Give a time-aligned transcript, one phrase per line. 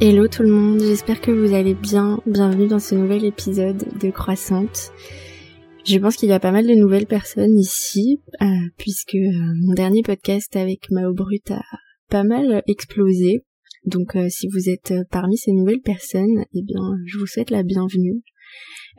[0.00, 2.20] Hello tout le monde, j'espère que vous allez bien.
[2.24, 4.92] Bienvenue dans ce nouvel épisode de Croissante.
[5.84, 8.46] Je pense qu'il y a pas mal de nouvelles personnes ici, euh,
[8.78, 11.64] puisque euh, mon dernier podcast avec Mao Brut a
[12.10, 13.44] pas mal explosé.
[13.86, 17.64] Donc euh, si vous êtes parmi ces nouvelles personnes, eh bien je vous souhaite la
[17.64, 18.22] bienvenue.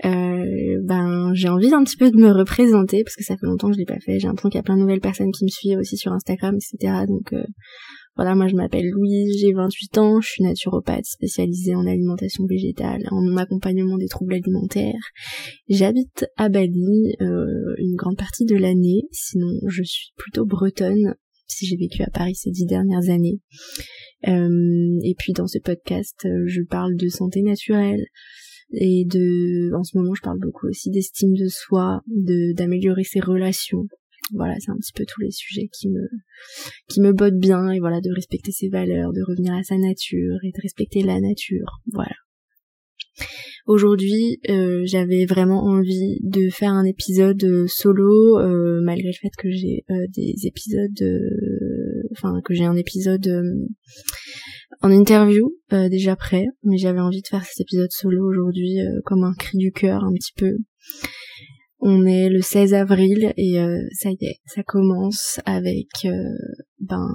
[0.03, 3.75] ben j'ai envie d'un petit peu de me représenter parce que ça fait longtemps que
[3.75, 4.19] je l'ai pas fait.
[4.19, 6.57] J'ai l'impression qu'il y a plein de nouvelles personnes qui me suivent aussi sur Instagram,
[6.57, 7.05] etc.
[7.07, 7.33] Donc
[8.19, 13.01] voilà, moi je m'appelle Louise, j'ai 28 ans, je suis naturopathe spécialisée en alimentation végétale,
[13.11, 15.13] en accompagnement des troubles alimentaires.
[15.69, 21.15] J'habite à Bali euh, une grande partie de l'année, sinon je suis plutôt bretonne,
[21.47, 23.39] si j'ai vécu à Paris ces dix dernières années.
[24.27, 28.03] Euh, et puis dans ce podcast, je parle de santé naturelle,
[28.73, 33.21] et de en ce moment je parle beaucoup aussi d'estime de soi, de d'améliorer ses
[33.21, 33.87] relations,
[34.33, 36.07] voilà, c'est un petit peu tous les sujets qui me
[36.87, 40.51] qui bottent bien et voilà de respecter ses valeurs, de revenir à sa nature et
[40.51, 41.79] de respecter la nature.
[41.93, 42.15] Voilà.
[43.69, 49.29] Aujourd'hui, euh, j'avais vraiment envie de faire un épisode euh, solo, euh, malgré le fait
[49.37, 51.03] que j'ai des épisodes,
[52.11, 53.29] enfin que j'ai un épisode
[54.81, 59.33] en interview déjà prêt, mais j'avais envie de faire cet épisode solo aujourd'hui comme un
[59.33, 60.57] cri du cœur un petit peu
[61.79, 66.11] on est le 16 avril et euh, ça y est, ça commence avec euh,
[66.79, 67.07] ben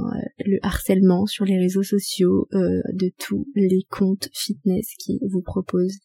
[0.44, 5.98] le harcèlement sur les réseaux sociaux euh, de tous les comptes fitness qui vous proposent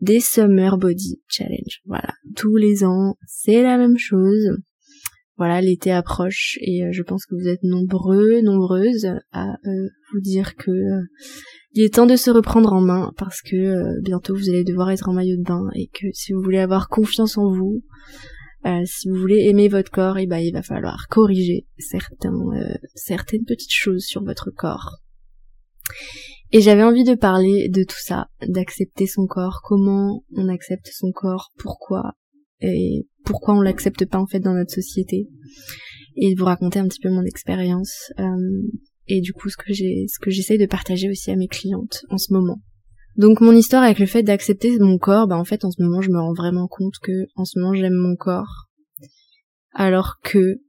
[0.00, 1.80] des Summer Body Challenge.
[1.84, 4.56] Voilà, tous les ans, c'est la même chose.
[5.40, 9.56] Voilà, l'été approche et je pense que vous êtes nombreux, nombreuses à
[10.12, 10.70] vous dire que
[11.72, 14.90] il est temps de se reprendre en main parce que euh, bientôt vous allez devoir
[14.90, 17.84] être en maillot de bain et que si vous voulez avoir confiance en vous,
[18.66, 22.34] euh, si vous voulez aimer votre corps, et eh ben il va falloir corriger certains,
[22.34, 24.96] euh, certaines petites choses sur votre corps.
[26.50, 31.12] Et j'avais envie de parler de tout ça, d'accepter son corps, comment on accepte son
[31.12, 32.14] corps, pourquoi
[32.60, 35.28] et pourquoi on l'accepte pas en fait dans notre société,
[36.16, 38.12] et de vous raconter un petit peu mon expérience
[39.06, 42.04] et du coup ce que j'ai ce que j'essaye de partager aussi à mes clientes
[42.10, 42.60] en ce moment.
[43.16, 46.00] Donc mon histoire avec le fait d'accepter mon corps, bah en fait en ce moment
[46.00, 48.68] je me rends vraiment compte que en ce moment j'aime mon corps
[49.72, 50.60] alors que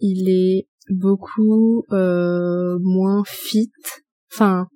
[0.00, 3.70] il est beaucoup euh, moins fit.
[4.32, 4.66] Enfin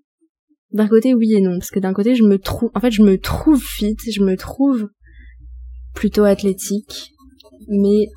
[0.70, 3.02] d'un côté oui et non parce que d'un côté je me trouve en fait je
[3.02, 4.88] me trouve fit, je me trouve
[5.94, 7.12] plutôt athlétique
[7.68, 8.08] mais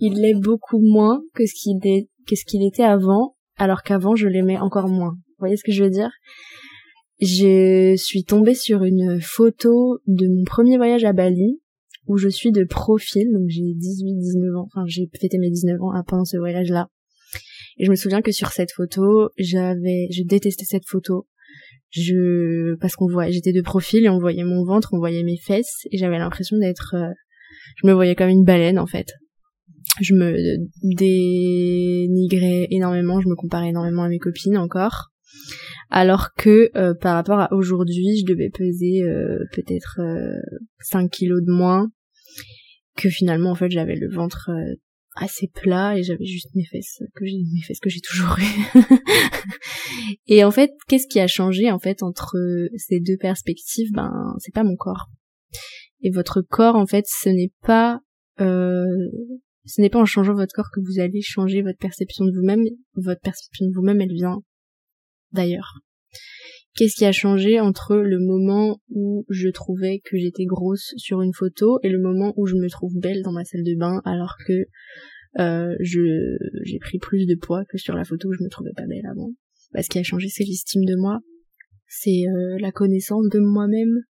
[0.00, 4.28] il l'est beaucoup moins que ce qu'il est ce qu'il était avant alors qu'avant je
[4.28, 5.12] l'aimais encore moins.
[5.12, 6.10] Vous voyez ce que je veux dire?
[7.20, 11.60] Je suis tombée sur une photo de mon premier voyage à Bali
[12.06, 15.90] où je suis de profil, donc j'ai 18-19 ans, enfin j'ai fêté mes 19 ans
[16.06, 16.88] pendant ce voyage-là.
[17.78, 21.26] Et je me souviens que sur cette photo, j'avais, je détestais cette photo.
[21.90, 25.38] Je, parce qu'on voit, j'étais de profil et on voyait mon ventre, on voyait mes
[25.38, 27.12] fesses et j'avais l'impression d'être, euh,
[27.76, 29.14] je me voyais comme une baleine en fait
[30.00, 35.10] je me dénigrais énormément, je me comparais énormément à mes copines encore.
[35.90, 40.00] Alors que euh, par rapport à aujourd'hui, je devais peser euh, peut-être
[40.80, 41.88] 5 euh, kilos de moins.
[42.96, 44.50] Que finalement, en fait, j'avais le ventre
[45.20, 48.80] assez plat et j'avais juste mes fesses que j'ai mes fesses que j'ai toujours eu.
[50.26, 52.36] et en fait, qu'est-ce qui a changé en fait entre
[52.76, 53.90] ces deux perspectives?
[53.92, 55.08] Ben, c'est pas mon corps.
[56.00, 58.00] Et votre corps, en fait, ce n'est pas
[58.40, 58.84] euh,
[59.64, 62.64] ce n'est pas en changeant votre corps que vous allez changer votre perception de vous-même.
[62.94, 64.38] Votre perception de vous-même, elle vient
[65.32, 65.80] d'ailleurs.
[66.74, 71.32] Qu'est-ce qui a changé entre le moment où je trouvais que j'étais grosse sur une
[71.34, 74.36] photo et le moment où je me trouve belle dans ma salle de bain alors
[74.46, 74.66] que
[75.40, 78.72] euh, je j'ai pris plus de poids que sur la photo où je me trouvais
[78.76, 79.30] pas belle avant?
[79.72, 81.18] Bah, ce qui a changé, c'est l'estime de moi,
[81.88, 84.02] c'est euh, la connaissance de moi-même,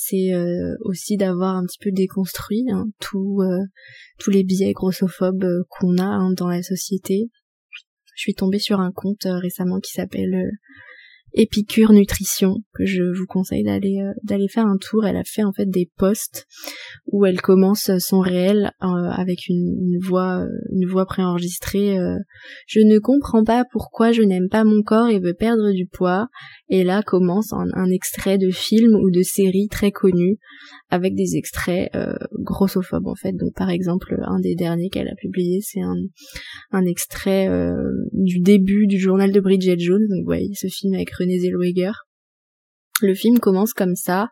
[0.00, 3.64] c'est euh, aussi d'avoir un petit peu déconstruit hein, tout, euh,
[4.20, 7.30] tous les biais grossophobes euh, qu'on a hein, dans la société.
[8.14, 10.50] Je suis tombée sur un compte récemment qui s'appelle
[11.34, 15.06] Épicure Nutrition que je vous conseille d'aller euh, d'aller faire un tour.
[15.06, 16.46] Elle a fait en fait des posts
[17.06, 21.98] où elle commence son réel euh, avec une, voix une voix préenregistrée.
[21.98, 22.16] Euh,
[22.66, 26.28] je ne comprends pas pourquoi je n'aime pas mon corps et veux perdre du poids.
[26.68, 30.38] Et là commence un, extrait de film ou de série très connu
[30.90, 31.90] avec des extraits
[32.34, 33.32] grossophobes en fait.
[33.32, 35.96] Donc par exemple un des derniers qu'elle a publié c'est un,
[36.72, 37.48] un extrait
[38.12, 40.06] du début du journal de Bridget Jones.
[40.08, 41.92] Donc ouais, ce film avec Renée Zellweger
[43.00, 44.28] Le film commence comme ça.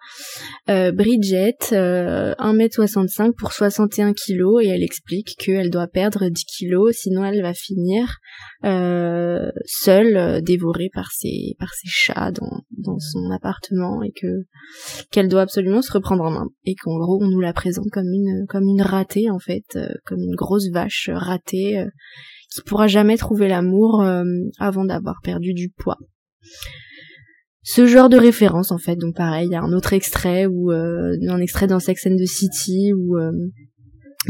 [0.68, 6.92] Euh, Bridget, euh, 1m65 pour 61 kg et elle explique qu'elle doit perdre 10 kg
[6.92, 8.18] sinon elle va finir
[8.64, 14.26] euh, seule, euh, dévorée par ses, chats dans, dans son appartement et que
[15.10, 18.12] qu'elle doit absolument se reprendre en main et qu'en gros on nous la présente comme
[18.12, 21.86] une, comme une ratée en fait, euh, comme une grosse vache ratée euh,
[22.52, 24.02] qui pourra jamais trouver l'amour
[24.58, 25.98] avant d'avoir perdu du poids
[27.66, 28.94] ce genre de référence en fait.
[28.94, 32.16] Donc pareil, il y a un autre extrait ou euh, un extrait dans Sex and
[32.16, 33.32] the City où, euh,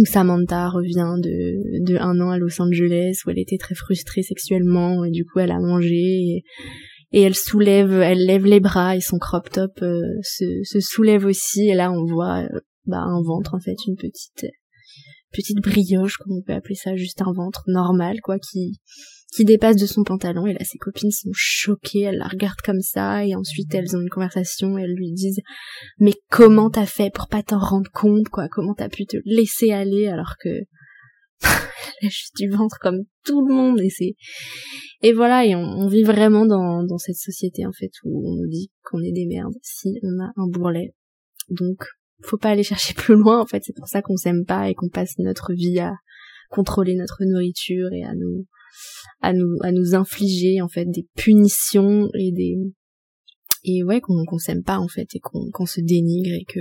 [0.04, 5.10] Samantha revient de, un an à Los Angeles où elle était très frustrée sexuellement et
[5.10, 6.42] du coup elle a mangé
[7.12, 11.68] et, elle soulève, elle lève les bras et son crop top euh, se, soulève aussi
[11.68, 12.46] et là on voit
[12.86, 14.46] bah, un ventre en fait, une petite
[15.32, 18.80] petite brioche comme on peut appeler ça, juste un ventre normal quoi qui
[19.32, 20.46] qui dépasse de son pantalon.
[20.46, 24.00] Et là ses copines sont choquées, elles la regardent comme ça et ensuite elles ont
[24.00, 25.40] une conversation et elles lui disent
[25.98, 29.72] mais comment t'as fait pour pas t'en rendre compte quoi, comment t'as pu te laisser
[29.72, 30.48] aller alors que
[31.42, 33.80] elle a juste du ventre comme tout le monde?
[33.80, 34.14] Et c'est
[35.02, 38.48] et voilà et on, vit vraiment dans, dans cette société en fait où on nous
[38.48, 40.94] dit qu'on est des merdes si on a un bourrelet.
[41.50, 41.84] Donc
[42.22, 43.62] faut pas aller chercher plus loin en fait.
[43.64, 45.92] C'est pour ça qu'on s'aime pas et qu'on passe notre vie à
[46.50, 48.46] contrôler notre nourriture et à nous
[49.20, 52.56] à nous à nous infliger en fait des punitions et des
[53.64, 56.60] et ouais qu'on qu'on s'aime pas en fait et qu'on se dénigre et que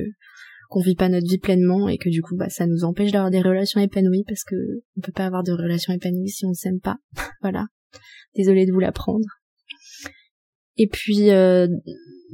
[0.69, 3.31] qu'on vit pas notre vie pleinement et que du coup bah ça nous empêche d'avoir
[3.31, 4.56] des relations épanouies parce que
[4.98, 6.98] on peut pas avoir de relations épanouies si on s'aime pas.
[7.42, 7.68] Voilà.
[8.36, 9.25] Désolée de vous l'apprendre.
[10.78, 11.68] Et puis euh,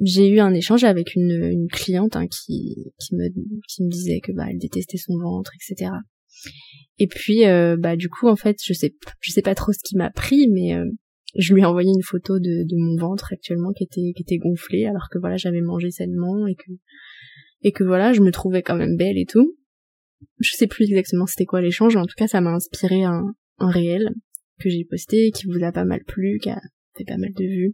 [0.01, 3.27] j'ai eu un échange avec une, une cliente hein, qui qui me
[3.67, 5.91] qui me disait que bah elle détestait son ventre etc
[6.97, 9.79] et puis, euh, bah du coup, en fait, je sais, je sais pas trop ce
[9.83, 10.85] qui m'a pris, mais euh,
[11.35, 15.07] je lui ai envoyé une photo de, mon ventre actuellement qui était qui gonflé, alors
[15.09, 16.71] que voilà, j'avais mangé sainement et que
[17.63, 19.55] et que voilà, je me trouvais quand même belle et tout.
[20.39, 23.33] Je sais plus exactement c'était quoi l'échange, mais en tout cas, ça m'a inspiré un,
[23.59, 24.11] un réel
[24.59, 26.61] que j'ai posté, qui vous a pas mal plu, qui a
[26.97, 27.73] fait pas mal de vues,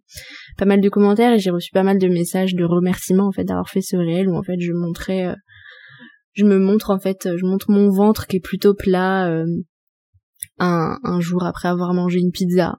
[0.58, 3.44] pas mal de commentaires, et j'ai reçu pas mal de messages de remerciements en fait
[3.44, 5.36] d'avoir fait ce réel où en fait je montrais euh,
[6.38, 9.46] je me montre en fait, je montre mon ventre qui est plutôt plat euh,
[10.60, 12.78] un, jour après avoir mangé une pizza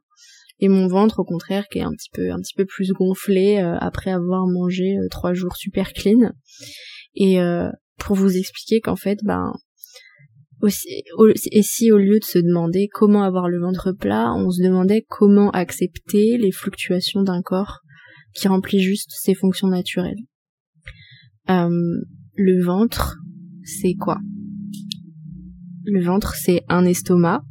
[0.60, 3.58] et mon ventre au contraire qui est un petit peu un petit peu plus gonflé
[3.58, 6.32] euh, après avoir mangé euh, trois jours super clean
[7.16, 7.38] et
[7.98, 9.52] pour vous expliquer qu'en fait ben
[10.60, 11.02] aussi,
[11.50, 15.04] et si au lieu de se demander comment avoir le ventre plat, on se demandait
[15.08, 17.80] comment accepter les fluctuations d'un corps
[18.34, 20.18] qui remplit juste ses fonctions naturelles.
[21.48, 23.16] le ventre,
[23.68, 24.18] c'est quoi?
[25.84, 27.42] Le ventre, c'est un estomac,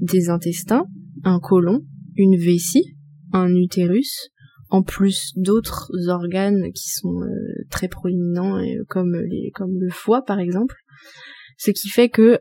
[0.00, 0.86] des intestins,
[1.24, 1.84] un côlon,
[2.16, 2.96] une vessie,
[3.32, 4.30] un utérus,
[4.70, 10.74] en plus d'autres organes qui sont euh, très proéminents comme le foie par exemple.
[11.58, 12.38] Ce qui fait que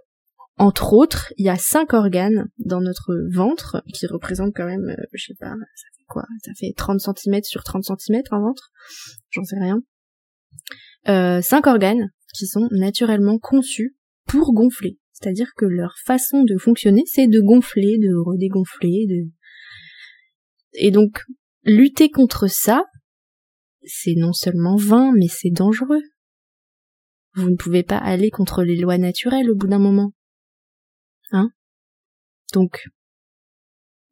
[0.57, 5.03] entre autres, il y a cinq organes dans notre ventre qui représentent quand même, euh,
[5.13, 6.25] je sais pas, ça fait quoi?
[6.43, 8.71] Ça fait 30 cm sur 30 cm un ventre?
[9.31, 9.81] J'en sais rien.
[11.09, 13.95] Euh, cinq organes qui sont naturellement conçus
[14.25, 14.97] pour gonfler.
[15.11, 19.31] C'est-à-dire que leur façon de fonctionner, c'est de gonfler, de redégonfler, de...
[20.73, 21.23] Et donc,
[21.63, 22.83] lutter contre ça,
[23.85, 26.01] c'est non seulement vain, mais c'est dangereux.
[27.35, 30.13] Vous ne pouvez pas aller contre les lois naturelles au bout d'un moment.
[31.31, 31.49] Hein?
[32.53, 32.85] Donc,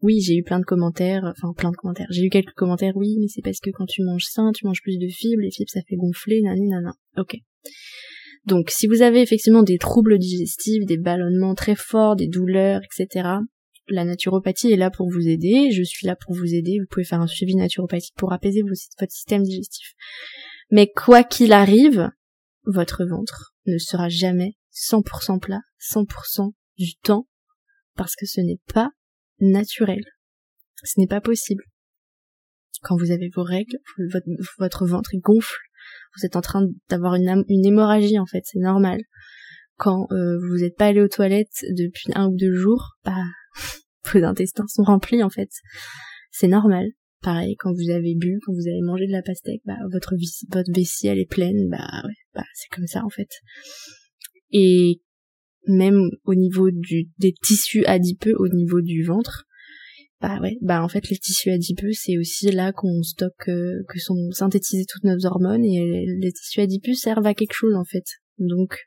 [0.01, 2.07] oui, j'ai eu plein de commentaires, enfin plein de commentaires.
[2.09, 4.81] J'ai eu quelques commentaires, oui, mais c'est parce que quand tu manges sain, tu manges
[4.81, 6.93] plus de fibres, les fibres ça fait gonfler, nanana.
[7.17, 7.37] Ok.
[8.45, 13.29] Donc, si vous avez effectivement des troubles digestifs, des ballonnements très forts, des douleurs, etc.,
[13.87, 15.69] la naturopathie est là pour vous aider.
[15.71, 16.77] Je suis là pour vous aider.
[16.79, 19.93] Vous pouvez faire un suivi naturopathique pour apaiser votre système digestif.
[20.71, 22.09] Mais quoi qu'il arrive,
[22.63, 27.27] votre ventre ne sera jamais 100% plat, 100% du temps,
[27.95, 28.89] parce que ce n'est pas
[29.39, 30.03] naturel.
[30.83, 31.63] Ce n'est pas possible.
[32.81, 33.77] Quand vous avez vos règles,
[34.11, 34.25] votre,
[34.57, 35.59] votre ventre gonfle,
[36.15, 39.01] vous êtes en train d'avoir une, hémorragie en fait, c'est normal.
[39.77, 43.23] Quand euh, vous n'êtes pas allé aux toilettes depuis un ou deux jours, bah
[44.13, 45.49] vos intestins sont remplis en fait.
[46.31, 46.87] C'est normal.
[47.21, 50.15] Pareil, quand vous avez bu, quand vous avez mangé de la pastèque, bah votre,
[50.51, 53.29] votre vessie elle est pleine, bah ouais, bah c'est comme ça en fait.
[54.51, 55.01] Et
[55.67, 59.45] même au niveau des tissus adipeux, au niveau du ventre,
[60.21, 63.99] bah ouais, bah en fait les tissus adipeux c'est aussi là qu'on stocke, euh, que
[63.99, 68.05] sont synthétisées toutes nos hormones et les, tissus adipeux servent à quelque chose en fait.
[68.37, 68.77] Donc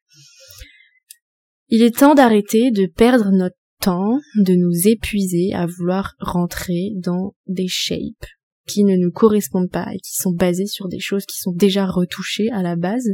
[1.68, 7.34] il est temps d'arrêter de perdre notre temps, de nous épuiser à vouloir rentrer dans
[7.48, 8.26] des shapes
[8.66, 11.84] qui ne nous correspondent pas et qui sont basées sur des choses qui sont déjà
[11.84, 13.08] retouchées à la base.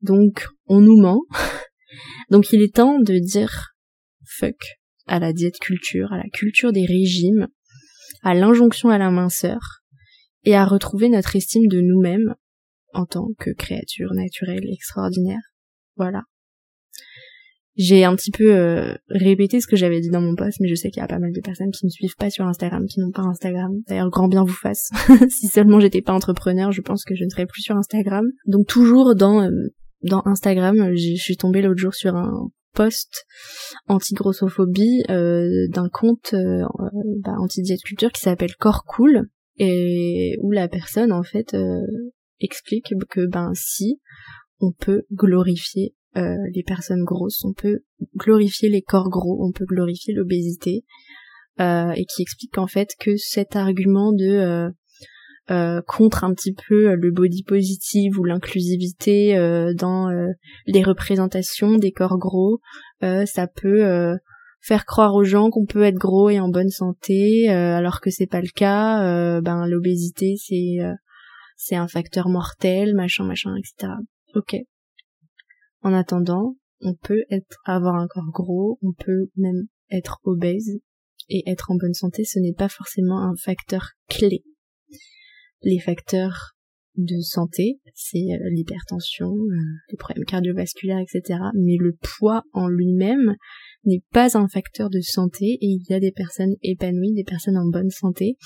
[0.00, 1.22] Donc on nous ment.
[2.30, 3.74] Donc il est temps de dire
[4.24, 7.48] fuck à la diète culture, à la culture des régimes,
[8.22, 9.80] à l'injonction à la minceur
[10.44, 12.34] et à retrouver notre estime de nous-mêmes
[12.92, 15.42] en tant que créature naturelle extraordinaire.
[15.96, 16.22] Voilà.
[17.76, 20.74] J'ai un petit peu euh, répété ce que j'avais dit dans mon post, mais je
[20.74, 23.00] sais qu'il y a pas mal de personnes qui ne suivent pas sur Instagram, qui
[23.00, 23.72] n'ont pas Instagram.
[23.88, 24.90] D'ailleurs, grand bien vous fasse.
[25.30, 28.26] si seulement j'étais pas entrepreneur, je pense que je ne serais plus sur Instagram.
[28.46, 29.50] Donc toujours dans euh,
[30.02, 33.24] dans Instagram, je suis tombée l'autre jour sur un post
[33.88, 36.34] anti-grossophobie euh, d'un compte
[37.22, 41.56] bah, anti-diète culture qui s'appelle Corps Cool et où la personne en fait
[42.40, 44.00] explique que ben si
[44.60, 47.80] on peut glorifier euh, les personnes grosses, on peut
[48.16, 50.84] glorifier les corps gros, on peut glorifier l'obésité,
[51.60, 54.70] euh, et qui explique qu'en fait que cet argument de euh,
[55.50, 59.34] euh contre un petit peu le body positive ou l'inclusivité
[59.76, 60.08] dans
[60.66, 62.60] les représentations des corps gros,
[63.00, 64.16] ça peut
[64.60, 68.26] faire croire aux gens qu'on peut être gros et en bonne santé, alors que c'est
[68.26, 69.40] pas le cas.
[69.40, 70.78] ben l'obésité c'est
[71.62, 73.92] c'est un facteur mortel, machin, machin, etc.
[74.34, 74.56] Ok.
[75.82, 80.80] En attendant, on peut être, avoir un corps gros, on peut même être obèse
[81.28, 84.42] et être en bonne santé, ce n'est pas forcément un facteur clé.
[85.62, 86.54] Les facteurs
[86.96, 89.56] de santé, c'est euh, l'hypertension, euh,
[89.90, 91.38] les problèmes cardiovasculaires, etc.
[91.54, 93.36] Mais le poids en lui-même
[93.84, 97.56] n'est pas un facteur de santé et il y a des personnes épanouies, des personnes
[97.56, 98.36] en bonne santé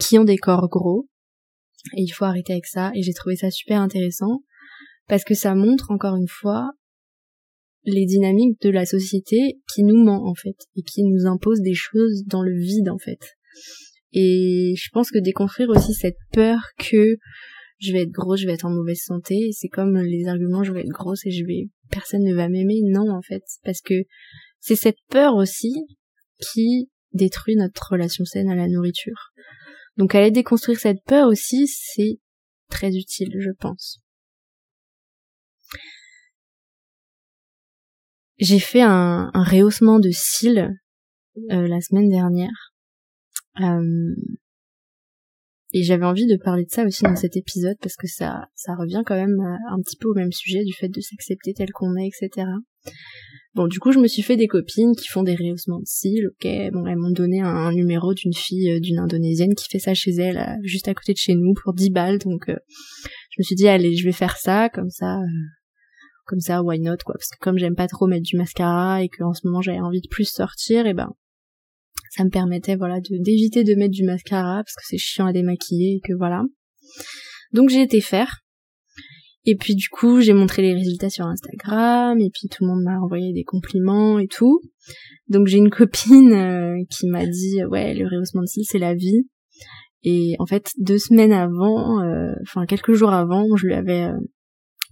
[0.00, 1.08] qui ont des corps gros.
[1.96, 4.42] Et il faut arrêter avec ça et j'ai trouvé ça super intéressant
[5.06, 6.70] parce que ça montre encore une fois
[7.84, 11.74] les dynamiques de la société qui nous ment en fait et qui nous impose des
[11.74, 13.20] choses dans le vide en fait.
[14.14, 17.16] Et je pense que déconstruire aussi cette peur que
[17.80, 20.72] je vais être grosse, je vais être en mauvaise santé, c'est comme les arguments je
[20.72, 24.04] vais être grosse et je vais personne ne va m'aimer, non en fait, parce que
[24.60, 25.74] c'est cette peur aussi
[26.40, 29.32] qui détruit notre relation saine à la nourriture.
[29.96, 32.18] Donc aller déconstruire cette peur aussi, c'est
[32.70, 34.00] très utile, je pense.
[38.38, 40.70] J'ai fait un, rehaussement de cils
[41.50, 42.73] euh, la semaine dernière.
[43.60, 44.14] Euh,
[45.72, 48.76] et j'avais envie de parler de ça aussi dans cet épisode parce que ça, ça
[48.76, 51.96] revient quand même un petit peu au même sujet du fait de s'accepter tel qu'on
[51.96, 52.46] est, etc.
[53.54, 56.28] Bon, du coup, je me suis fait des copines qui font des rehaussements de cils,
[56.28, 56.48] ok.
[56.72, 60.12] Bon, elles m'ont donné un, numéro d'une fille, euh, d'une indonésienne qui fait ça chez
[60.12, 62.18] elle, juste à côté de chez nous, pour 10 balles.
[62.18, 65.18] Donc, je me suis dit, allez, je vais faire ça, comme ça,
[66.26, 67.14] comme ça, why not, quoi.
[67.14, 69.80] Parce que comme j'aime pas trop mettre du mascara et que en ce moment j'avais
[69.80, 71.10] envie de plus sortir, et ben,
[72.16, 75.32] ça me permettait, voilà, de, d'éviter de mettre du mascara parce que c'est chiant à
[75.32, 76.42] démaquiller et que voilà.
[77.52, 78.40] Donc j'ai été faire.
[79.46, 82.82] Et puis du coup, j'ai montré les résultats sur Instagram et puis tout le monde
[82.82, 84.60] m'a envoyé des compliments et tout.
[85.28, 88.94] Donc j'ai une copine euh, qui m'a dit ouais, le rehaussement de cils c'est la
[88.94, 89.26] vie.
[90.04, 94.18] Et en fait, deux semaines avant, euh, enfin quelques jours avant, je lui avais euh,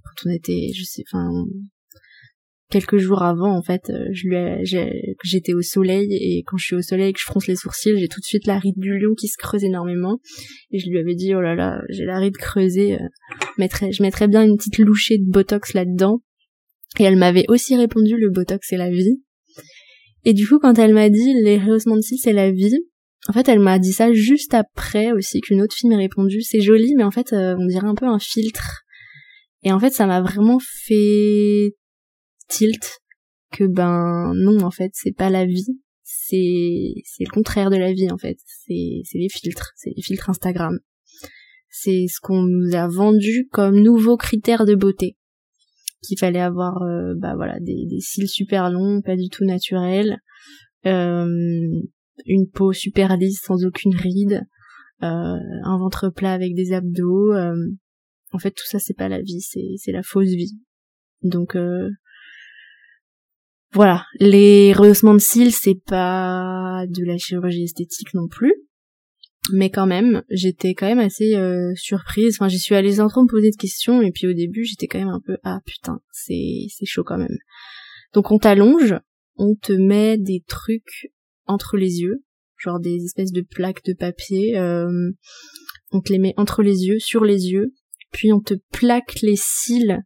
[0.04, 1.28] quand on était, je sais, enfin,
[2.72, 6.74] quelques jours avant, en fait, euh, je lui j'étais au soleil et quand je suis
[6.74, 8.98] au soleil et que je fronce les sourcils, j'ai tout de suite la ride du
[8.98, 10.18] lion qui se creuse énormément
[10.70, 14.26] et je lui avais dit oh là là, j'ai la ride creusée, euh, je mettrais
[14.26, 16.22] bien une petite louchée de botox là-dedans.
[16.98, 19.22] Et elle m'avait aussi répondu le botox c'est la vie.
[20.24, 22.78] Et du coup, quand elle m'a dit les rehaussements de cils c'est la vie,
[23.28, 26.60] en fait, elle m'a dit ça juste après aussi qu'une autre fille m'a répondu c'est
[26.62, 28.82] joli, mais en fait, euh, on dirait un peu un filtre.
[29.62, 31.74] Et en fait, ça m'a vraiment fait
[32.52, 33.00] tilt
[33.52, 37.92] que ben non, en fait, c'est pas la vie, c'est c'est le contraire de la
[37.92, 38.38] vie en fait.
[38.46, 40.78] C'est c'est les filtres, c'est les filtres Instagram.
[41.68, 45.16] C'est ce qu'on nous a vendu comme nouveau critère de beauté.
[46.02, 50.18] Qu'il fallait avoir euh, bah voilà des, des cils super longs, pas du tout naturels,
[50.86, 51.26] euh,
[52.26, 54.42] une peau super lisse sans aucune ride,
[55.02, 57.54] euh, un ventre plat avec des abdos, euh,
[58.32, 60.58] en fait, tout ça, c'est pas la vie, c'est, c'est la fausse vie.
[61.22, 61.56] Donc,
[63.72, 64.04] voilà.
[64.20, 68.54] Les rehaussements de cils, c'est pas de la chirurgie esthétique non plus.
[69.50, 72.36] Mais quand même, j'étais quand même assez euh, surprise.
[72.38, 74.00] Enfin, j'y suis allée sans trop me poser de questions.
[74.00, 77.18] Et puis au début, j'étais quand même un peu, ah putain, c'est, c'est chaud quand
[77.18, 77.36] même.
[78.12, 78.94] Donc on t'allonge,
[79.36, 81.10] on te met des trucs
[81.46, 82.22] entre les yeux,
[82.56, 84.58] genre des espèces de plaques de papier.
[84.58, 85.10] Euh,
[85.90, 87.72] on te les met entre les yeux, sur les yeux,
[88.12, 90.02] puis on te plaque les cils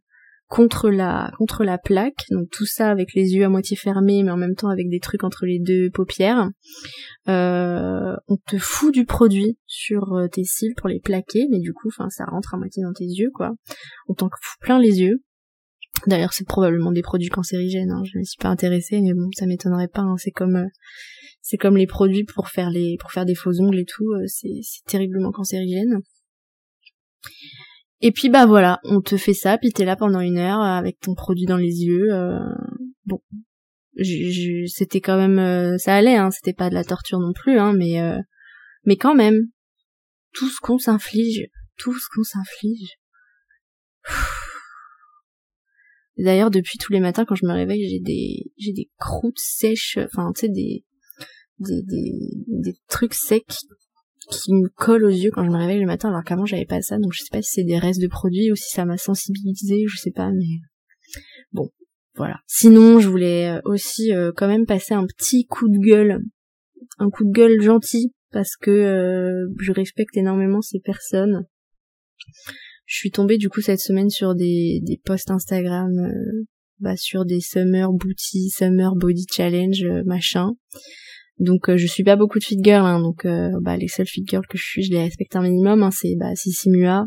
[0.47, 4.55] contre la plaque, donc tout ça avec les yeux à moitié fermés, mais en même
[4.55, 6.49] temps avec des trucs entre les deux paupières.
[7.27, 11.73] Euh, on te fout du produit sur euh, tes cils pour les plaquer, mais du
[11.73, 13.51] coup, ça rentre à moitié dans tes yeux, quoi.
[14.07, 15.21] On t'en fout plein les yeux.
[16.05, 17.91] D'ailleurs, c'est probablement des produits cancérigènes.
[17.91, 18.03] Hein.
[18.05, 20.03] Je ne suis pas intéressée, mais bon, ça m'étonnerait pas.
[20.03, 20.15] Hein.
[20.17, 20.67] C'est comme euh,
[21.41, 24.13] c'est comme les produits pour faire les pour faire des faux ongles et tout.
[24.27, 26.01] c'est terriblement cancérigène.
[28.01, 30.77] Et puis bah voilà, on te fait ça, puis t'es là pendant une heure euh,
[30.77, 32.13] avec ton produit dans les yeux.
[32.13, 32.39] Euh,
[33.05, 33.19] bon,
[34.67, 37.73] c'était quand même, euh, ça allait, hein, c'était pas de la torture non plus, hein,
[37.73, 37.99] mais
[38.85, 39.47] mais quand même,
[40.33, 42.97] tout ce qu'on s'inflige, tout ce qu'on s'inflige.
[46.17, 49.97] D'ailleurs, depuis tous les matins quand je me réveille, j'ai des j'ai des croûtes sèches,
[50.05, 50.85] enfin tu sais des,
[51.59, 51.83] des
[52.47, 53.55] des trucs secs
[54.29, 56.81] qui me colle aux yeux quand je me réveille le matin alors qu'avant j'avais pas
[56.81, 58.97] ça donc je sais pas si c'est des restes de produits ou si ça m'a
[58.97, 60.59] sensibilisé je sais pas mais
[61.53, 61.69] bon
[62.17, 62.39] voilà.
[62.47, 66.19] Sinon je voulais euh, aussi euh, quand même passer un petit coup de gueule
[66.97, 71.45] un coup de gueule gentil parce que euh, je respecte énormément ces personnes.
[72.85, 75.91] Je suis tombée du coup cette semaine sur des, posts Instagram
[76.79, 80.53] bah, sur des summer booty summer body challenge machin
[81.39, 84.07] donc euh, je suis pas beaucoup de fit girl, hein, donc euh, bah, les seules
[84.07, 85.83] fit girls que je suis, je les respecte un minimum.
[85.83, 87.05] Hein, c'est bah, Sissi Mua,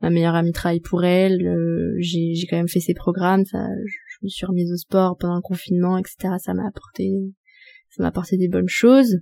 [0.00, 1.44] ma meilleure amie travaille pour elle.
[1.44, 5.16] Euh, j'ai j'ai quand même fait ses programmes, ça, je, me suis remise au sport
[5.18, 6.34] pendant le confinement, etc.
[6.38, 7.10] Ça m'a apporté
[7.90, 9.18] ça m'a apporté des bonnes choses.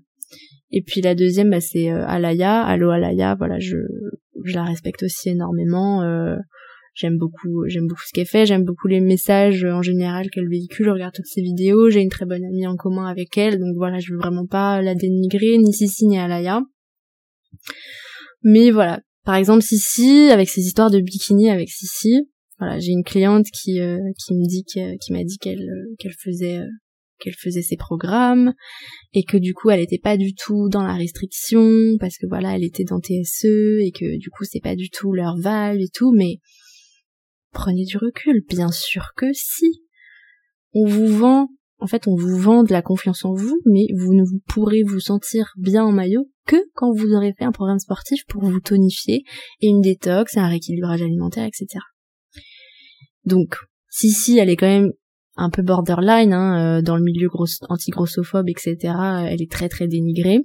[0.70, 2.62] Et puis la deuxième, bah, c'est Alaya.
[2.62, 3.76] Allo Alaya, voilà, je
[4.44, 6.02] je la respecte aussi énormément
[6.94, 10.86] j'aime beaucoup j'aime beaucoup ce qu'elle fait j'aime beaucoup les messages en général qu'elle véhicule.
[10.86, 13.76] Je regarde toutes ses vidéos j'ai une très bonne amie en commun avec elle donc
[13.76, 16.62] voilà je veux vraiment pas la dénigrer ni Sissi ni Alaya.
[18.42, 23.04] Mais voilà par exemple Sissi avec ses histoires de bikini avec Sissi voilà j'ai une
[23.04, 26.60] cliente qui euh, qui me dit qui m'a dit qu'elle qu'elle faisait
[27.20, 28.52] qu'elle faisait ses programmes
[29.12, 32.56] et que du coup elle était pas du tout dans la restriction parce que voilà
[32.56, 35.88] elle était dans TSE et que du coup c'est pas du tout leur valve et
[35.92, 36.12] tout.
[36.12, 36.38] Mais
[37.54, 39.84] Prenez du recul, bien sûr que si.
[40.74, 44.12] On vous vend, en fait, on vous vend de la confiance en vous, mais vous
[44.12, 48.24] ne pourrez vous sentir bien en maillot que quand vous aurez fait un programme sportif
[48.26, 49.22] pour vous tonifier
[49.60, 51.66] et une détox, un rééquilibrage alimentaire, etc.
[53.24, 53.56] Donc,
[53.88, 54.90] si si, elle est quand même
[55.36, 57.28] un peu borderline hein, euh, dans le milieu
[57.68, 58.94] anti-grossophobe, etc.
[59.28, 60.40] Elle est très très dénigrée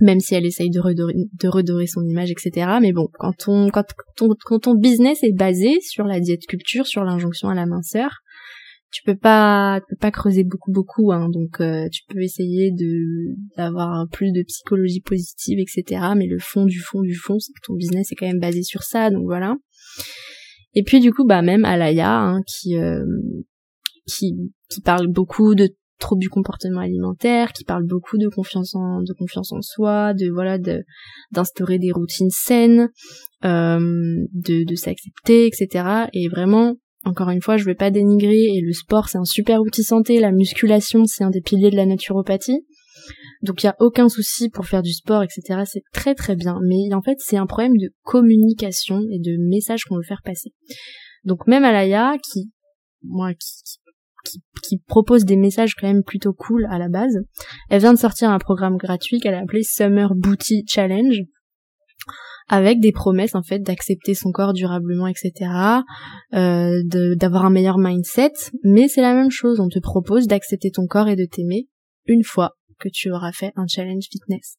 [0.00, 2.78] même si elle essaye de redorer, de redorer son image, etc.
[2.80, 3.32] Mais bon, quand
[3.72, 3.84] quand,
[4.16, 8.20] ton, quand ton business est basé sur la diète culture, sur l'injonction à la minceur,
[8.92, 11.12] tu peux pas, tu peux pas creuser beaucoup, beaucoup.
[11.12, 16.02] Hein, donc, euh, tu peux essayer de d'avoir plus de psychologie positive, etc.
[16.16, 18.62] Mais le fond du fond du fond, c'est que ton business est quand même basé
[18.62, 19.10] sur ça.
[19.10, 19.56] Donc voilà.
[20.74, 23.04] Et puis du coup, bah même Alaya, hein, qui euh,
[24.06, 24.34] qui
[24.68, 25.68] qui parle beaucoup de
[26.00, 30.28] trop du comportement alimentaire, qui parle beaucoup de confiance en de confiance en soi, de
[30.30, 30.82] voilà de
[31.30, 32.88] d'instaurer des routines saines,
[33.44, 33.78] euh,
[34.32, 36.08] de de s'accepter, etc.
[36.12, 38.46] Et vraiment, encore une fois, je vais pas dénigrer.
[38.56, 40.18] Et le sport, c'est un super outil santé.
[40.18, 42.64] La musculation, c'est un des piliers de la naturopathie.
[43.42, 45.62] Donc il y a aucun souci pour faire du sport, etc.
[45.64, 46.58] C'est très très bien.
[46.66, 50.50] Mais en fait, c'est un problème de communication et de message qu'on veut faire passer.
[51.24, 52.50] Donc même Alaya, qui
[53.02, 53.80] moi qui,
[54.86, 57.18] propose des messages quand même plutôt cool à la base.
[57.68, 61.20] Elle vient de sortir un programme gratuit qu'elle a appelé Summer Booty Challenge
[62.48, 65.32] avec des promesses en fait d'accepter son corps durablement, etc.,
[66.34, 66.82] euh,
[67.16, 68.32] d'avoir un meilleur mindset.
[68.64, 71.68] Mais c'est la même chose, on te propose d'accepter ton corps et de t'aimer
[72.06, 74.56] une fois que tu auras fait un challenge fitness.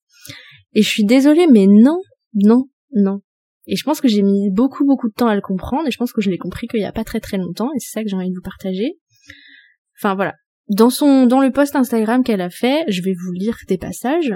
[0.74, 2.00] Et je suis désolée, mais non,
[2.34, 3.20] non, non.
[3.68, 5.98] Et je pense que j'ai mis beaucoup beaucoup de temps à le comprendre et je
[5.98, 8.04] pense que je l'ai compris qu'il y a pas très très longtemps et c'est ça
[8.04, 8.98] que j'ai envie de vous partager.
[10.02, 10.34] Enfin voilà.
[10.68, 14.34] Dans son, dans le post Instagram qu'elle a fait, je vais vous lire des passages.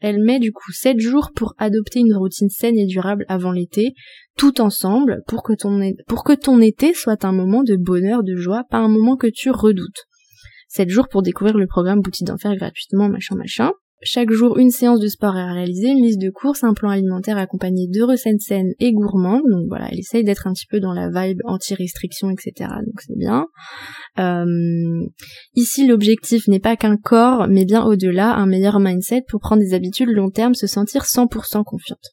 [0.00, 3.94] Elle met du coup 7 jours pour adopter une routine saine et durable avant l'été,
[4.36, 8.34] tout ensemble, pour que ton, pour que ton été soit un moment de bonheur, de
[8.34, 10.04] joie, pas un moment que tu redoutes.
[10.68, 13.70] 7 jours pour découvrir le programme Boutique d'enfer gratuitement, machin machin.
[14.02, 17.38] Chaque jour, une séance de sport est réalisée, une liste de courses, un plan alimentaire
[17.38, 19.48] accompagné de recettes saines et gourmandes.
[19.50, 22.70] Donc voilà, elle essaye d'être un petit peu dans la vibe anti-restriction, etc.
[22.84, 23.46] Donc c'est bien.
[24.18, 25.06] Euh,
[25.54, 29.72] ici, l'objectif n'est pas qu'un corps, mais bien au-delà, un meilleur mindset pour prendre des
[29.72, 32.04] habitudes long terme, se sentir 100% confiante.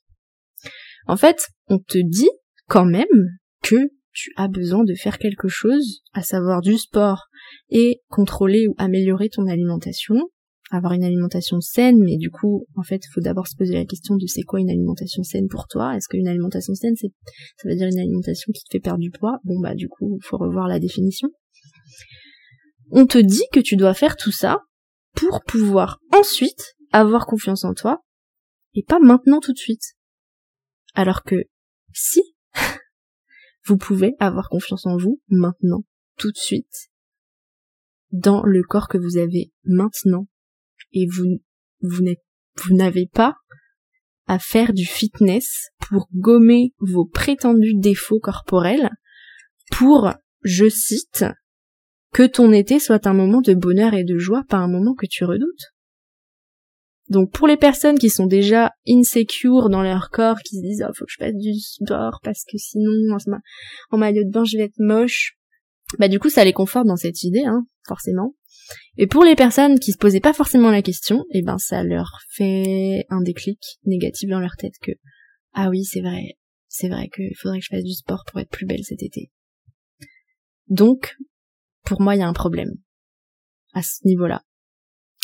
[1.08, 2.32] En fait, on te dit
[2.69, 3.06] quand même
[3.62, 7.26] que tu as besoin de faire quelque chose, à savoir du sport
[7.69, 10.15] et contrôler ou améliorer ton alimentation
[10.73, 13.86] avoir une alimentation saine, mais du coup, en fait, il faut d'abord se poser la
[13.86, 15.95] question de c'est quoi une alimentation saine pour toi?
[15.95, 17.12] Est-ce qu'une alimentation saine, c'est,
[17.57, 19.39] ça veut dire une alimentation qui te fait perdre du poids?
[19.43, 21.29] Bon bah du coup, faut revoir la définition.
[22.91, 24.59] On te dit que tu dois faire tout ça
[25.15, 28.03] pour pouvoir ensuite avoir confiance en toi,
[28.73, 29.95] et pas maintenant tout de suite.
[30.95, 31.36] Alors que
[31.93, 32.21] si
[33.65, 35.83] vous pouvez avoir confiance en vous maintenant,
[36.17, 36.89] tout de suite,
[38.12, 40.27] dans le corps que vous avez maintenant,
[40.93, 41.41] et vous,
[41.82, 43.36] vous n'avez pas
[44.27, 48.89] à faire du fitness pour gommer vos prétendus défauts corporels
[49.71, 50.12] pour,
[50.43, 51.25] je cite,
[52.13, 55.08] que ton été soit un moment de bonheur et de joie, pas un moment que
[55.08, 55.73] tu redoutes.
[57.10, 60.93] Donc pour les personnes qui sont déjà insecures dans leur corps, qui se disent oh
[60.97, 63.17] faut que je fasse du sport parce que sinon
[63.91, 65.36] en maillot de bain je vais être moche,
[65.99, 68.36] bah du coup ça les conforte dans cette idée, hein, forcément.
[68.97, 71.83] Et pour les personnes qui se posaient pas forcément la question, et eh ben ça
[71.83, 74.91] leur fait un déclic négatif dans leur tête que
[75.53, 78.49] ah oui c'est vrai, c'est vrai qu'il faudrait que je fasse du sport pour être
[78.49, 79.31] plus belle cet été.
[80.67, 81.15] Donc
[81.83, 82.73] pour moi il y a un problème
[83.73, 84.43] à ce niveau-là.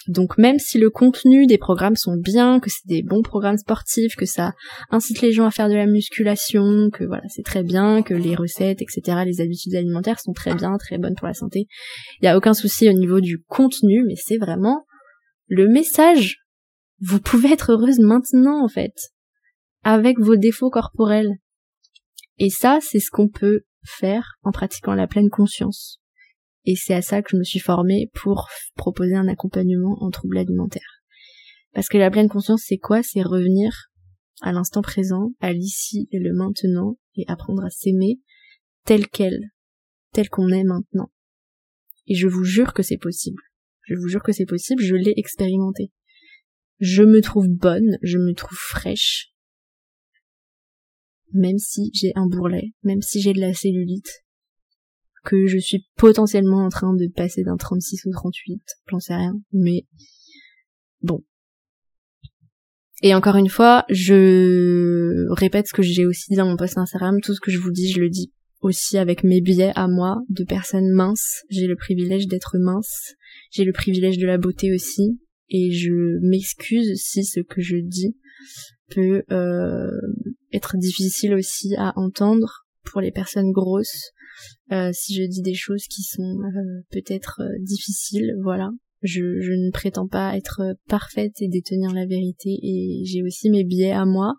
[0.09, 4.15] Donc même si le contenu des programmes sont bien, que c'est des bons programmes sportifs,
[4.15, 4.53] que ça
[4.89, 8.35] incite les gens à faire de la musculation, que voilà c'est très bien, que les
[8.35, 11.67] recettes, etc., les habitudes alimentaires sont très bien, très bonnes pour la santé,
[12.19, 14.87] il n'y a aucun souci au niveau du contenu, mais c'est vraiment
[15.45, 16.39] le message.
[17.01, 18.95] Vous pouvez être heureuse maintenant en fait,
[19.83, 21.35] avec vos défauts corporels.
[22.39, 25.99] Et ça, c'est ce qu'on peut faire en pratiquant la pleine conscience.
[26.69, 30.37] Et c'est à ça que je me suis formée pour proposer un accompagnement en troubles
[30.37, 31.01] alimentaires.
[31.73, 33.01] Parce que la pleine conscience, c'est quoi?
[33.01, 33.89] C'est revenir
[34.41, 38.19] à l'instant présent, à l'ici et le maintenant, et apprendre à s'aimer
[38.85, 39.49] tel quel,
[40.13, 41.11] tel qu'on est maintenant.
[42.05, 43.41] Et je vous jure que c'est possible.
[43.87, 45.91] Je vous jure que c'est possible, je l'ai expérimenté.
[46.77, 49.33] Je me trouve bonne, je me trouve fraîche,
[51.33, 54.23] même si j'ai un bourrelet, même si j'ai de la cellulite,
[55.23, 59.33] que je suis potentiellement en train de passer d'un 36 au 38, j'en sais rien,
[59.51, 59.85] mais
[61.01, 61.23] bon.
[63.01, 67.21] Et encore une fois, je répète ce que j'ai aussi dit dans mon post Instagram,
[67.21, 70.21] tout ce que je vous dis, je le dis aussi avec mes biais à moi
[70.29, 71.43] de personnes minces.
[71.49, 73.15] J'ai le privilège d'être mince,
[73.51, 78.17] j'ai le privilège de la beauté aussi, et je m'excuse si ce que je dis
[78.89, 79.89] peut euh,
[80.51, 84.11] être difficile aussi à entendre pour les personnes grosses
[84.93, 88.69] si je dis des choses qui sont euh, peut-être euh, difficiles, voilà.
[89.01, 93.63] Je, je, ne prétends pas être parfaite et détenir la vérité et j'ai aussi mes
[93.63, 94.33] biais à moi.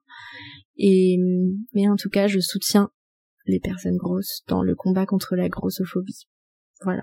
[0.76, 1.18] Et
[1.72, 2.90] mais en tout cas, je soutiens
[3.46, 6.26] les personnes grosses dans le combat contre la grossophobie.
[6.82, 7.02] Voilà.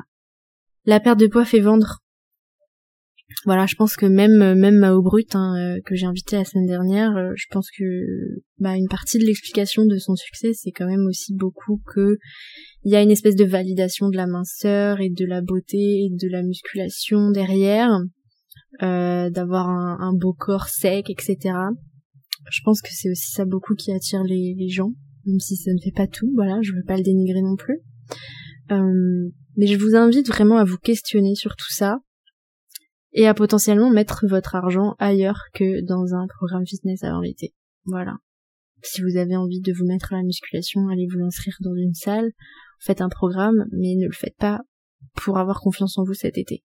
[0.85, 2.03] La perte de poids fait vendre
[3.45, 6.65] voilà, je pense que même même Mao Brut hein, euh, que j'ai invité la semaine
[6.65, 7.83] dernière, euh, je pense que
[8.59, 12.17] bah une partie de l'explication de son succès, c'est quand même aussi beaucoup que
[12.83, 16.09] il y a une espèce de validation de la minceur et de la beauté et
[16.09, 17.99] de la musculation derrière,
[18.81, 21.37] euh, d'avoir un, beau corps sec, etc.
[22.49, 24.93] Je pense que c'est aussi ça beaucoup qui attire les, les gens,
[25.25, 26.31] même si ça ne fait pas tout.
[26.35, 27.79] Voilà, je veux pas le dénigrer non plus.
[28.71, 31.99] Euh, mais je vous invite vraiment à vous questionner sur tout ça
[33.17, 37.55] et à potentiellement mettre votre argent ailleurs que dans un programme fitness avant l'été.
[37.85, 38.17] Voilà.
[38.83, 41.95] Si vous avez envie de vous mettre à la musculation, allez vous inscrire dans une
[41.95, 42.31] salle,
[42.79, 44.61] faites un programme, mais ne le faites pas
[45.15, 46.63] pour avoir confiance en vous cet été.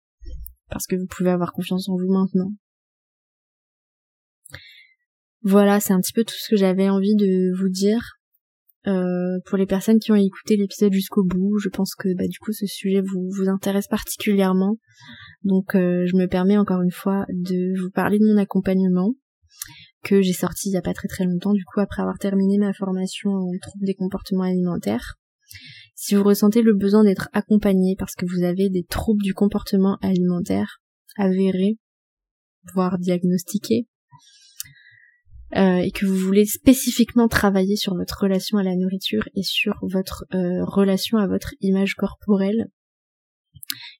[0.69, 2.51] Parce que vous pouvez avoir confiance en vous maintenant.
[5.43, 8.19] Voilà, c'est un petit peu tout ce que j'avais envie de vous dire.
[8.87, 12.39] Euh, pour les personnes qui ont écouté l'épisode jusqu'au bout, je pense que bah, du
[12.39, 14.77] coup ce sujet vous, intéresse particulièrement.
[15.43, 19.13] Donc euh, je me permets encore une fois de vous parler de mon accompagnement
[20.03, 22.57] que j'ai sorti il y a pas très très longtemps, du coup après avoir terminé
[22.57, 25.15] ma formation en troubles des comportements alimentaires.
[25.93, 29.97] Si vous ressentez le besoin d'être accompagné parce que vous avez des troubles du comportement
[30.01, 30.81] alimentaire
[31.17, 31.77] avérés,
[32.73, 33.87] voire diagnostiqués,
[35.55, 39.73] euh, et que vous voulez spécifiquement travailler sur votre relation à la nourriture et sur
[39.81, 42.67] votre euh, relation à votre image corporelle,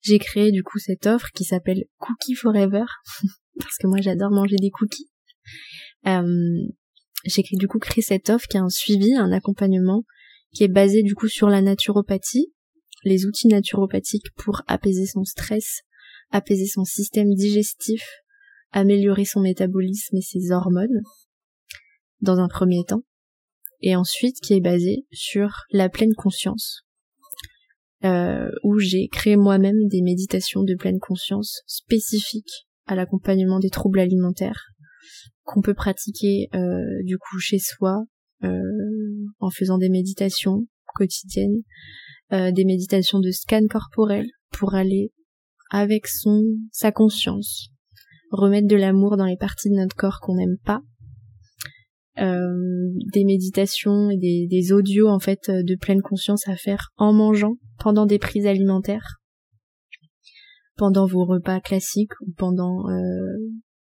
[0.02, 2.86] j'ai créé du coup cette offre qui s'appelle Cookie Forever
[3.60, 5.10] parce que moi j'adore manger des cookies.
[6.08, 6.24] Euh,
[7.26, 10.04] j'ai du coup créé cette offre qui a un suivi, un accompagnement
[10.54, 12.54] qui est basé du coup sur la naturopathie,
[13.04, 15.82] les outils naturopathiques pour apaiser son stress,
[16.32, 18.04] apaiser son système digestif,
[18.72, 21.02] améliorer son métabolisme et ses hormones
[22.22, 23.04] dans un premier temps,
[23.82, 26.84] et ensuite qui est basé sur la pleine conscience,
[28.04, 34.00] euh, où j'ai créé moi-même des méditations de pleine conscience spécifiques à l'accompagnement des troubles
[34.00, 34.72] alimentaires
[35.44, 38.04] qu'on peut pratiquer euh, du coup chez soi
[38.44, 38.62] euh,
[39.40, 41.62] en faisant des méditations quotidiennes,
[42.34, 45.12] euh, des méditations de scan corporel pour aller
[45.70, 47.70] avec son sa conscience
[48.32, 50.82] remettre de l'amour dans les parties de notre corps qu'on n'aime pas
[52.22, 58.06] des méditations et des, audios en fait de pleine conscience à faire en mangeant pendant
[58.06, 59.18] des prises alimentaires.
[60.78, 63.38] Pendant vos repas classiques ou pendant euh,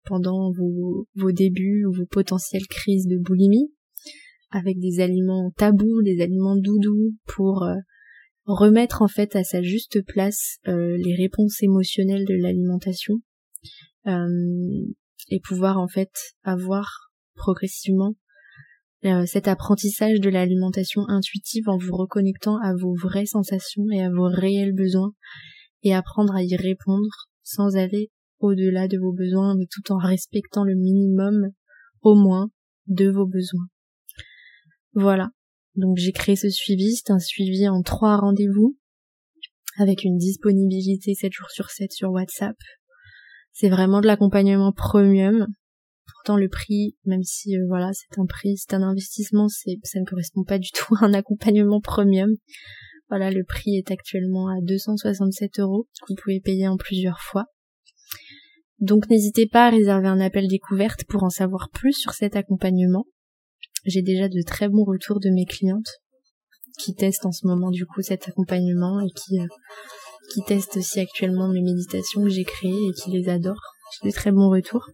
[0.09, 3.71] pendant vos, vos débuts ou vos potentielles crises de boulimie.
[4.51, 7.75] Avec des aliments tabous, des aliments doudous pour euh,
[8.47, 13.17] remettre en fait à sa juste place euh, les réponses émotionnelles de l'alimentation.
[14.07, 14.27] Euh,
[15.29, 16.11] et pouvoir en fait
[16.45, 18.28] avoir progressivement euh,
[19.03, 24.29] cet apprentissage de l'alimentation intuitive en vous reconnectant à vos vraies sensations et à vos
[24.29, 25.13] réels besoins
[25.83, 30.65] et apprendre à y répondre sans aller au-delà de vos besoins mais tout en respectant
[30.65, 31.51] le minimum
[32.03, 32.51] au moins
[32.87, 33.67] de vos besoins.
[34.95, 35.29] Voilà.
[35.77, 38.77] Donc j'ai créé ce suivi, c'est un suivi en trois rendez-vous
[39.77, 42.57] avec une disponibilité 7 jours sur 7 sur WhatsApp.
[43.53, 45.47] C'est vraiment de l'accompagnement premium
[46.19, 50.05] pourtant le prix, même si euh, voilà c'est un prix, c'est un investissement, ça ne
[50.05, 52.31] correspond pas du tout à un accompagnement premium.
[53.09, 57.47] Voilà, le prix est actuellement à 267 euros, que vous pouvez payer en plusieurs fois.
[58.81, 63.07] Donc n'hésitez pas à réserver un appel découverte pour en savoir plus sur cet accompagnement.
[63.87, 66.01] J'ai déjà de très bons retours de mes clientes
[66.79, 71.49] qui testent en ce moment du coup cet accompagnement et qui euh, testent aussi actuellement
[71.49, 73.75] mes méditations que j'ai créées et qui les adorent.
[74.03, 74.87] J'ai de très bons retours.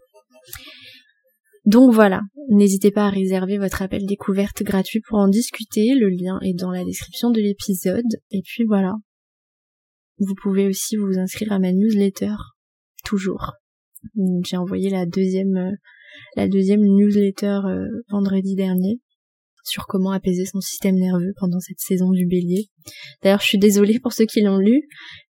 [1.65, 6.39] Donc voilà, n'hésitez pas à réserver votre appel découverte gratuit pour en discuter, le lien
[6.43, 8.95] est dans la description de l'épisode, et puis voilà.
[10.19, 12.35] Vous pouvez aussi vous inscrire à ma newsletter,
[13.05, 13.53] toujours.
[14.45, 15.73] J'ai envoyé la deuxième, euh,
[16.37, 19.01] la deuxième newsletter euh, vendredi dernier
[19.65, 22.69] sur comment apaiser son système nerveux pendant cette saison du bélier.
[23.23, 24.83] D'ailleurs, je suis désolée pour ceux qui l'ont lu,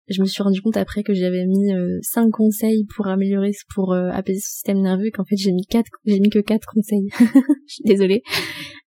[0.09, 3.93] je me suis rendu compte après que j'avais mis euh, cinq conseils pour améliorer, pour
[3.93, 7.09] euh, apaiser ce système nerveux, qu'en fait j'ai mis quatre, j'ai mis que quatre conseils.
[7.69, 8.23] je suis désolée.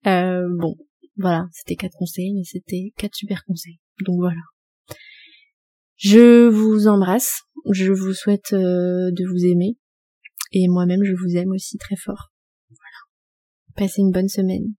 [0.05, 0.75] Euh, bon,
[1.17, 3.79] voilà, c'était quatre conseils, mais c'était quatre super conseils.
[4.05, 4.41] Donc voilà.
[5.95, 9.77] Je vous embrasse, je vous souhaite de vous aimer,
[10.51, 12.31] et moi-même je vous aime aussi très fort.
[12.69, 13.87] Voilà.
[13.87, 14.75] Passez une bonne semaine.